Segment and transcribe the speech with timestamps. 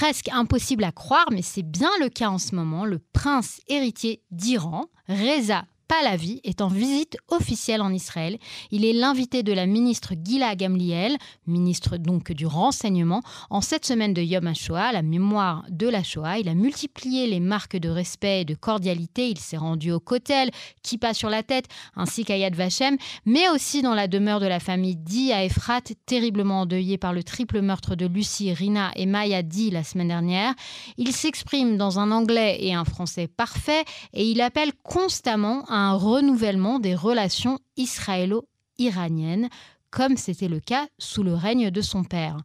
[0.00, 2.86] presque impossible à croire, mais c'est bien le cas en ce moment.
[2.86, 8.38] Le prince héritier d'Iran, Reza Pahlavi est en visite officielle en Israël.
[8.70, 11.16] Il est l'invité de la ministre Gila Gamliel,
[11.48, 16.38] ministre donc du renseignement, en cette semaine de Yom HaShoah, la mémoire de la Shoah.
[16.38, 19.30] Il a multiplié les marques de respect et de cordialité.
[19.30, 20.52] Il s'est rendu au Kotel,
[21.00, 21.66] passe sur la tête,
[21.96, 25.80] ainsi qu'à Yad Vashem, mais aussi dans la demeure de la famille Di à Efrat,
[26.06, 30.54] terriblement endeuillée par le triple meurtre de Lucie, Rina et Maya Di la semaine dernière.
[30.98, 35.94] Il s'exprime dans un anglais et un français parfait et il appelle constamment à un
[35.94, 39.48] renouvellement des relations israélo-iraniennes,
[39.90, 42.36] comme c'était le cas sous le règne de son père.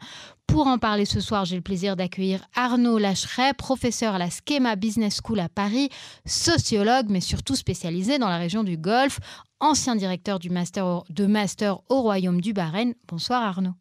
[0.48, 4.76] Pour en parler ce soir, j'ai le plaisir d'accueillir Arnaud Lacheret, professeur à la Schema
[4.76, 5.90] Business School à Paris,
[6.26, 9.20] sociologue, mais surtout spécialisé dans la région du Golfe,
[9.60, 12.94] ancien directeur du master, de master au Royaume du Bahreïn.
[13.08, 13.74] Bonsoir Arnaud.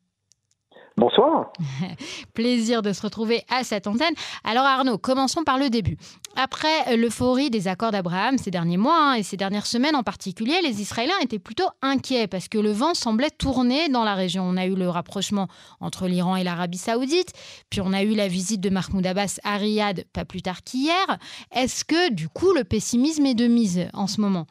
[0.96, 1.52] Bonsoir.
[2.34, 4.14] Plaisir de se retrouver à cette antenne.
[4.44, 5.96] Alors Arnaud, commençons par le début.
[6.36, 10.54] Après l'euphorie des accords d'Abraham ces derniers mois hein, et ces dernières semaines en particulier,
[10.62, 14.44] les Israéliens étaient plutôt inquiets parce que le vent semblait tourner dans la région.
[14.44, 15.48] On a eu le rapprochement
[15.80, 17.32] entre l'Iran et l'Arabie saoudite,
[17.70, 21.19] puis on a eu la visite de Mahmoud Abbas à Riyad pas plus tard qu'hier.
[21.52, 24.47] Est-ce que du coup le pessimisme est de mise en ce moment?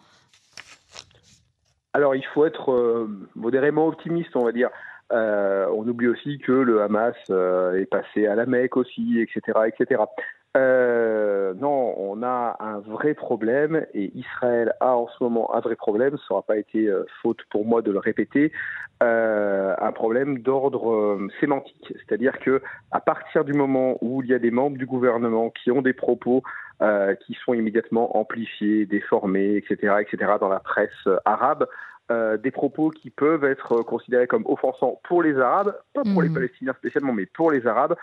[1.94, 4.70] Alors il faut être euh, modérément optimiste, on va dire.
[5.12, 9.60] Euh, on oublie aussi que le Hamas euh, est passé à la Mecque aussi, etc.,
[9.68, 10.04] etc.
[10.56, 15.76] Euh, non, on a un vrai problème et Israël a en ce moment un vrai
[15.76, 16.18] problème.
[16.18, 18.52] Ça n'aura pas été faute pour moi de le répéter.
[19.02, 24.52] un problème d'ordre sémantique, c'est-à-dire que à partir du moment où il y a des
[24.52, 26.44] membres du gouvernement qui ont des propos
[27.26, 31.68] qui sont immédiatement amplifiés, déformés, etc., etc., dans la presse arabe,
[32.14, 36.30] euh, des propos qui peuvent être considérés comme offensants pour les Arabes, pas pour les
[36.30, 36.34] hmm.
[36.36, 37.96] Palestiniens spécialement, mais pour les Arabes,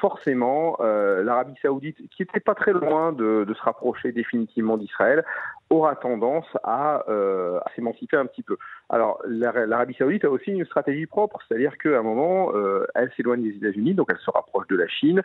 [0.00, 5.24] forcément, euh, l'Arabie saoudite, qui n'était pas très loin de, se rapprocher définitivement d'Israël,
[5.70, 8.56] aura tendance à, euh, à s'émanciper un petit peu.
[8.88, 12.52] Alors, l'Arabie saoudite a aussi une stratégie propre, c'est-à-dire qu'à un moment,
[12.94, 15.22] elle s'éloigne des États-Unis, donc elle se rapproche de la Chine.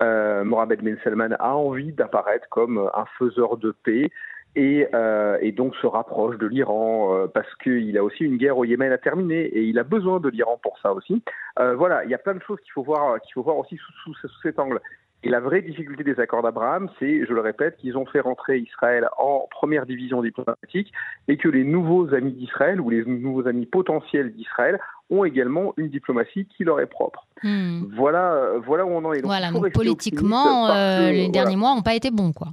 [0.00, 4.10] Mohamed Ben Salman a envie d'apparaître comme un faiseur de paix
[4.56, 8.56] et, euh, et, donc se rapproche de l'Iran euh, parce qu'il a aussi une guerre
[8.56, 11.22] au Yémen à terminer et il a besoin de l'Iran pour ça aussi.
[11.60, 13.76] Euh, voilà, il y a plein de choses qu'il faut voir, qu'il faut voir aussi
[13.76, 14.80] sous, sous, cet angle.
[15.22, 18.58] Et la vraie difficulté des accords d'Abraham, c'est, je le répète, qu'ils ont fait rentrer
[18.58, 20.92] Israël en première division diplomatique
[21.28, 24.78] et que les nouveaux amis d'Israël ou les nouveaux amis potentiels d'Israël
[25.10, 27.26] ont également une diplomatie qui leur est propre.
[27.42, 27.84] Hmm.
[27.94, 29.20] Voilà, voilà où on en est.
[29.20, 30.68] Donc, voilà, donc politiquement,
[31.10, 32.48] les derniers mois n'ont pas été bons, quoi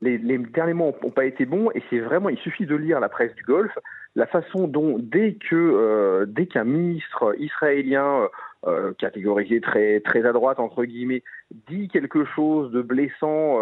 [0.00, 3.08] les, derniers mois n'ont pas été bons et c'est vraiment, il suffit de lire la
[3.08, 3.76] presse du Golfe,
[4.14, 8.28] la façon dont dès que euh, dès qu'un ministre israélien euh,
[8.66, 11.22] euh, catégorisé très très à droite entre guillemets
[11.68, 13.58] dit quelque chose de blessant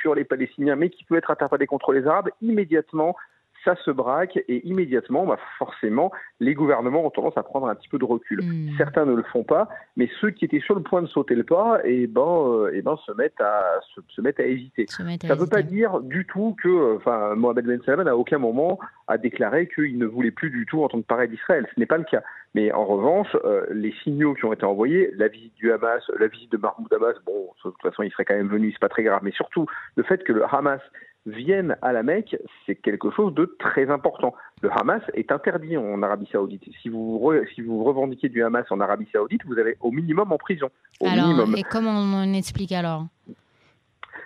[0.00, 3.16] sur les Palestiniens mais qui peut être interprété contre les Arabes, immédiatement
[3.66, 7.88] ça se braque et immédiatement, bah forcément, les gouvernements ont tendance à prendre un petit
[7.88, 8.40] peu de recul.
[8.42, 8.76] Hmm.
[8.78, 11.44] Certains ne le font pas, mais ceux qui étaient sur le point de sauter le
[11.44, 14.86] pas, et eh ben, euh, et ben, se mettent à se, mettent à hésiter.
[14.88, 18.78] ça ne veut pas dire du tout que, enfin, Mohamed Ben Salman à aucun moment
[19.08, 21.66] a déclaré qu'il ne voulait plus du tout entendre parler d'Israël.
[21.74, 22.22] Ce n'est pas le cas.
[22.54, 26.28] Mais en revanche, euh, les signaux qui ont été envoyés, la visite du Hamas, la
[26.28, 28.88] visite de Mahmoud Abbas, bon, de toute façon, il serait quand même venu, c'est pas
[28.88, 29.20] très grave.
[29.22, 29.66] Mais surtout,
[29.96, 30.80] le fait que le Hamas
[31.26, 34.34] viennent à la Mecque, c'est quelque chose de très important.
[34.62, 36.62] Le Hamas est interdit en Arabie Saoudite.
[36.82, 40.38] Si vous, si vous revendiquez du Hamas en Arabie Saoudite, vous avez au minimum en
[40.38, 40.70] prison.
[41.04, 43.06] alors, et comment on explique alors?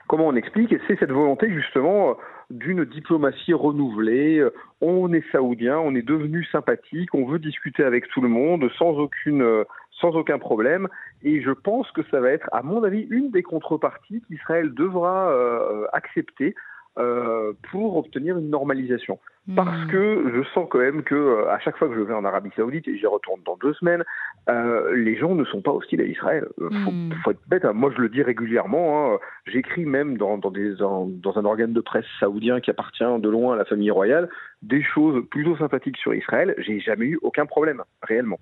[0.07, 0.75] Comment on explique?
[0.89, 2.17] C'est cette volonté justement
[2.51, 4.45] d'une diplomatie renouvelée.
[4.81, 8.91] On est saoudien, on est devenu sympathique, on veut discuter avec tout le monde sans
[8.99, 9.65] aucune
[10.01, 10.89] sans aucun problème.
[11.23, 15.31] Et je pense que ça va être, à mon avis, une des contreparties qu'Israël devra
[15.31, 16.55] euh, accepter
[16.99, 19.19] euh, pour obtenir une normalisation.
[19.55, 19.91] Parce hmm.
[19.91, 22.51] que je sens quand même que euh, à chaque fois que je vais en Arabie
[22.57, 24.05] Saoudite et j'y retourne dans deux semaines,
[24.49, 26.47] euh, les gens ne sont pas hostiles à Israël.
[26.59, 27.13] Faut, hmm.
[27.23, 27.65] faut, être bête.
[27.65, 27.73] Hein.
[27.73, 29.15] Moi, je le dis régulièrement.
[29.15, 29.19] Hein.
[29.47, 33.55] J'écris même dans, dans, des, dans, un organe de presse saoudien qui appartient de loin
[33.55, 34.29] à la famille royale
[34.63, 36.55] des choses plutôt sympathiques sur Israël.
[36.59, 38.41] J'ai jamais eu aucun problème réellement.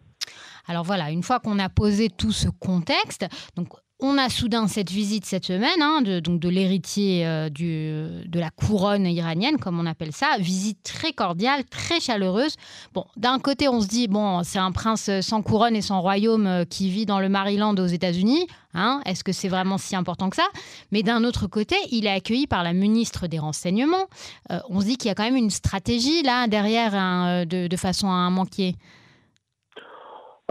[0.66, 3.68] Alors voilà, une fois qu'on a posé tout ce contexte, donc
[4.00, 8.50] on a soudain cette visite cette semaine, hein, de, donc de l'héritier euh, de la
[8.50, 10.36] couronne iranienne, comme on appelle ça.
[10.38, 12.54] Visite très cordiale, très chaleureuse.
[12.94, 16.46] Bon, d'un côté, on se dit, bon, c'est un prince sans couronne et sans royaume
[16.46, 18.46] euh, qui vit dans le Maryland aux États-Unis.
[18.74, 19.00] Hein.
[19.04, 20.46] Est-ce que c'est vraiment si important que ça?
[20.92, 24.06] Mais d'un autre côté, il est accueilli par la ministre des Renseignements.
[24.52, 27.66] Euh, on se dit qu'il y a quand même une stratégie là derrière hein, de,
[27.66, 28.76] de façon à manquer.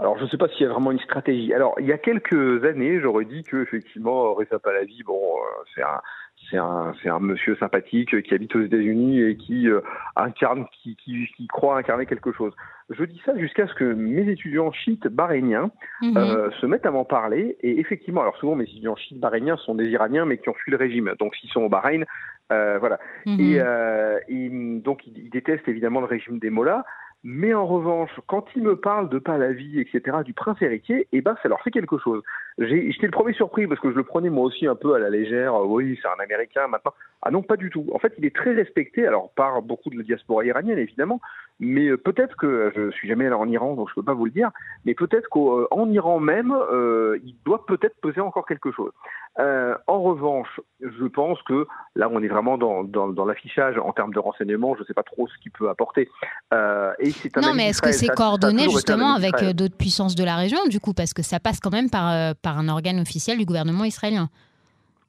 [0.00, 1.52] Alors, je ne sais pas s'il y a vraiment une stratégie.
[1.52, 5.82] Alors, il y a quelques années, j'aurais dit que effectivement, Reza Pahlavi, bon, euh, c'est
[5.82, 6.00] un,
[6.48, 9.80] c'est un, c'est un monsieur sympathique qui habite aux États-Unis et qui euh,
[10.16, 12.54] incarne, qui, qui, qui, croit incarner quelque chose.
[12.90, 15.70] Je dis ça jusqu'à ce que mes étudiants chiites bahreïniens
[16.00, 16.16] mhm.
[16.16, 17.58] euh, se mettent à m'en parler.
[17.60, 20.70] Et effectivement, alors souvent mes étudiants chiites bahreïniens sont des Iraniens mais qui ont fui
[20.70, 21.12] le régime.
[21.18, 22.04] Donc s'ils sont au Bahreïn,
[22.50, 22.98] euh, voilà.
[23.26, 23.40] Mhm.
[23.40, 24.48] Et, euh, et,
[24.80, 26.84] donc ils, ils, détestent évidemment le régime des Mollahs.
[27.24, 31.36] Mais en revanche, quand ils me parlent de Pahlavi, etc., du prince héritier, eh ben,
[31.42, 32.22] ça leur fait quelque chose.
[32.58, 35.10] J'étais le premier surpris parce que je le prenais moi aussi un peu à la
[35.10, 35.54] légère.
[35.64, 36.92] Oui, c'est un Américain maintenant.
[37.22, 37.86] Ah non, pas du tout.
[37.92, 41.20] En fait, il est très respecté, alors par beaucoup de la diaspora iranienne évidemment,
[41.60, 44.24] mais euh, peut-être que je suis jamais allé en Iran, donc je peux pas vous
[44.24, 44.50] le dire.
[44.84, 48.92] Mais peut-être qu'en Iran même, euh, il doit peut-être peser encore quelque chose.
[49.38, 53.92] Euh, en revanche, je pense que là, on est vraiment dans, dans, dans l'affichage en
[53.92, 54.74] termes de renseignements.
[54.74, 56.08] Je ne sais pas trop ce qu'il peut apporter.
[56.52, 60.24] Euh, et un non, mais est-ce que c'est coordonné justement avec euh, d'autres puissances de
[60.24, 62.98] la région, du coup, parce que ça passe quand même par, euh, par un organe
[62.98, 64.30] officiel du gouvernement israélien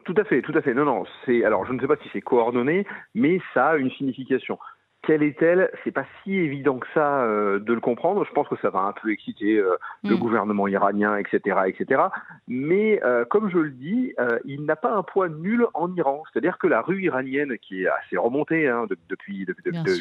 [0.05, 0.73] tout à fait, tout à fait.
[0.73, 3.91] Non, non, c'est alors je ne sais pas si c'est coordonné, mais ça a une
[3.91, 4.57] signification.
[5.03, 5.69] Quelle est-elle?
[5.83, 8.25] C'est pas si évident que ça euh, de le comprendre.
[8.25, 10.19] Je pense que ça va un peu exciter euh, le mm.
[10.19, 12.01] gouvernement iranien, etc., etc.
[12.47, 14.13] Mais euh, comme je le dis,
[14.45, 16.23] il n'a pas un poids nul en Iran.
[16.31, 19.55] C'est-à-dire que la rue iranienne, qui est assez remontée hein, de, depuis, de,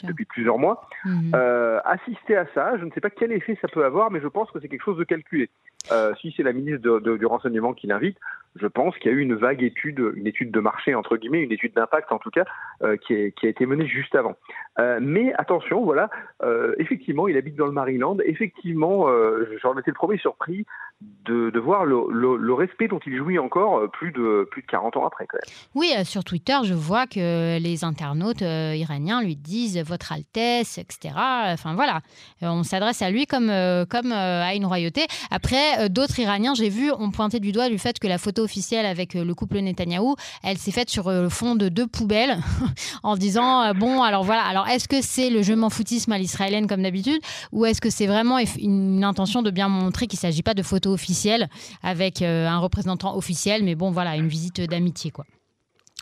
[0.07, 1.35] depuis plusieurs mois, mm.
[1.85, 4.51] assister à ça, je ne sais pas quel effet ça peut avoir, mais je pense
[4.51, 5.51] que c'est quelque chose de calculé.
[6.21, 8.19] Si c'est la ministre du renseignement qui l'invite,
[8.57, 11.43] je pense qu'il y a eu une vague étude, une étude de marché entre guillemets,
[11.43, 12.45] une étude d'impact en tout cas,
[13.07, 14.37] qui, est, qui, a été menée juste avant.
[14.79, 16.09] Euh, mais attention, voilà,
[16.43, 18.17] euh, effectivement, il habite dans le Maryland.
[18.25, 20.67] Effectivement, euh, j'en étais le premier surpris
[21.29, 24.67] de, voir le, le, le, respect dont il jouit encore euh, plus de, plus de
[24.67, 25.27] 40 ans après.
[25.29, 25.55] Quand même.
[25.75, 30.79] Oui, euh, sur Twitter, je vois que les internautes euh, iraniens lui disent Votre Altesse,
[30.79, 31.15] etc.
[31.17, 32.01] Enfin voilà,
[32.43, 33.53] on s'adresse à lui comme,
[33.91, 35.07] comme à une royauté.
[35.31, 38.87] Après, d'autres Iraniens, j'ai vu, ont pointé du doigt du fait que la photo officielle
[38.87, 42.39] avec le couple Netanyahou, elle s'est faite sur le fond de deux poubelles
[43.03, 46.67] en disant Bon, alors voilà, alors est-ce que c'est le je m'en foutisme à l'israélienne
[46.67, 47.21] comme d'habitude
[47.53, 50.63] ou est-ce que c'est vraiment une intention de bien montrer qu'il ne s'agit pas de
[50.63, 51.18] photos officielle
[51.83, 55.25] avec euh, un représentant officiel, mais bon, voilà, une visite d'amitié, quoi.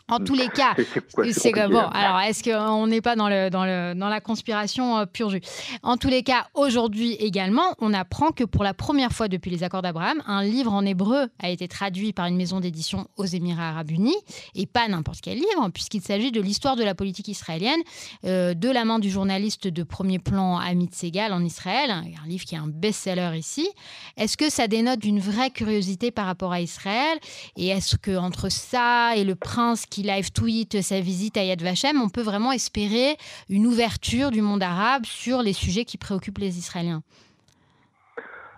[0.09, 0.75] En tous les cas,
[1.33, 1.79] c'est bon.
[1.79, 1.91] Hein.
[1.93, 5.41] Alors, est-ce qu'on n'est pas dans, le, dans, le, dans la conspiration euh, jus?
[5.83, 9.65] En tous les cas, aujourd'hui également, on apprend que pour la première fois depuis les
[9.65, 13.71] accords d'Abraham, un livre en hébreu a été traduit par une maison d'édition aux Émirats
[13.71, 14.17] arabes unis,
[14.55, 17.81] et pas n'importe quel livre, puisqu'il s'agit de l'histoire de la politique israélienne,
[18.25, 22.45] euh, de la main du journaliste de premier plan Amit Segal en Israël, un livre
[22.45, 23.69] qui est un best-seller ici.
[24.17, 27.19] Est-ce que ça dénote d'une vraie curiosité par rapport à Israël?
[27.57, 31.63] Et est-ce que entre ça et le prince qui live tweet sa visite à Yad
[31.63, 33.17] Vashem, on peut vraiment espérer
[33.49, 37.03] une ouverture du monde arabe sur les sujets qui préoccupent les Israéliens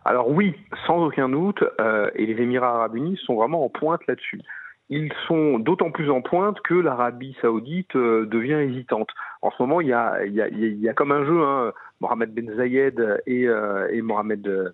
[0.08, 0.54] alors oui,
[0.86, 4.40] sans aucun doute, euh, et les Émirats arabes unis sont vraiment en pointe là-dessus.
[4.88, 9.10] Ils sont d'autant plus en pointe que l'Arabie saoudite euh, devient hésitante.
[9.42, 13.86] En ce moment, il y a, comme un jeu, hein, Mohamed Ben Zayed et, euh,
[13.92, 14.72] et Mohamed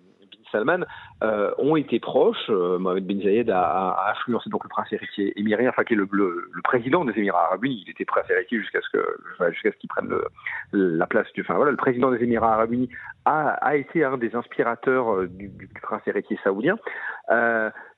[1.23, 2.49] Euh, ont été proches.
[2.49, 6.07] Euh, Mohamed bin Zayed a, influencé donc le prince héritier émirien, enfin qui est le,
[6.11, 7.83] le, le président des Émirats Arabes Unis.
[7.85, 10.13] Il était prince héritier jusqu'à ce que jusqu'à ce qu'il prenne
[10.73, 11.41] la place du.
[11.41, 12.89] Enfin voilà, le président des Émirats Arabes Unis
[13.25, 15.49] a, été un des inspirateurs euh, du,
[15.81, 16.77] prince héritier saoudien.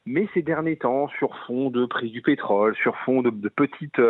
[0.08, 3.50] Euh, mais ces derniers temps, sur fond de prise du pétrole, sur fond de, de,
[3.50, 4.02] petites,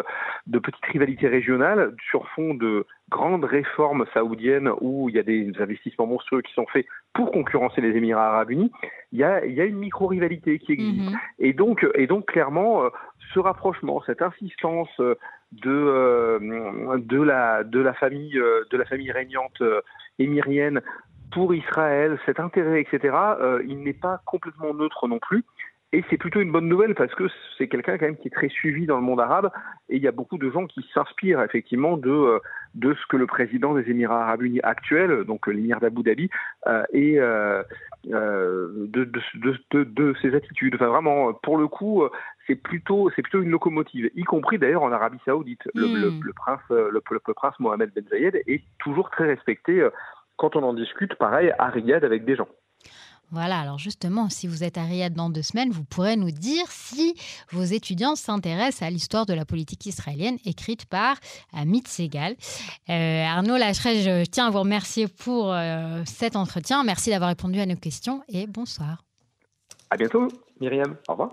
[0.48, 5.52] de petites rivalités régionales, sur fond de grandes réformes saoudiennes où il y a des
[5.60, 8.72] investissements monstrueux qui sont faits pour concurrencer les Émirats arabes unis,
[9.12, 11.12] il y a, il y a une micro-rivalité qui existe.
[11.12, 11.20] Mm-hmm.
[11.40, 12.90] Et, donc, et donc, clairement, euh,
[13.34, 15.16] ce rapprochement, cette insistance euh,
[15.52, 19.64] de, euh, de, la, de, la, famille, de la famille régnante
[20.20, 20.82] émirienne
[21.32, 23.16] pour Israël, cet intérêt, etc.,
[23.66, 25.44] il n'est pas complètement neutre non plus.
[25.94, 27.24] Et c'est plutôt une bonne nouvelle parce que
[27.58, 29.50] c'est quelqu'un quand même qui est très suivi dans le monde arabe
[29.88, 32.40] et il y a beaucoup de gens qui s'inspirent effectivement de, euh,
[32.76, 36.30] de ce que le président des Émirats arabes unis actuel, donc l'émir d'Abu Dhabi,
[36.68, 37.64] euh, et euh,
[38.12, 39.22] euh, de, de,
[39.72, 40.76] de, de, ses attitudes.
[40.76, 42.04] Enfin vraiment, pour le coup,
[42.48, 45.70] c'est plutôt c'est plutôt une locomotive, y compris d'ailleurs en Arabie Saoudite.
[45.74, 45.94] Le, mm.
[45.94, 49.88] le, le prince le, le, prince Mohamed Ben Zayed est toujours très respecté
[50.36, 52.50] quand on en discute, pareil, à Riyad avec des gens.
[53.32, 56.66] Voilà, alors justement, si vous êtes à Riyad dans deux semaines, vous pourrez nous dire
[56.70, 57.14] si
[57.52, 61.18] vos étudiants s'intéressent à l'histoire de la politique israélienne écrite par
[61.52, 62.36] Amit Segal.
[62.90, 66.84] Euh, Arnaud Lacheray, je tiens à vous remercier pour euh, cet entretien.
[66.84, 69.04] Merci d'avoir répondu à nos questions et bonsoir.
[69.90, 70.28] À bientôt,
[70.62, 70.96] Myriam.
[71.08, 71.32] Au revoir.